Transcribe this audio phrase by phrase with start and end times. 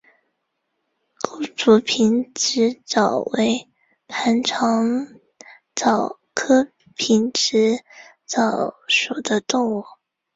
[1.21, 3.69] 钩足平直蚤为
[4.07, 5.05] 盘肠
[5.75, 7.83] 蚤科平直
[8.25, 9.85] 蚤属的动物。